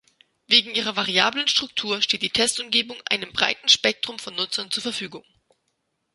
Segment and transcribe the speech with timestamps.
[0.47, 5.23] Wegen ihrer variablen Struktur steht die Testumgebung einem breiten Spektrum von Nutzern zur Verfügung.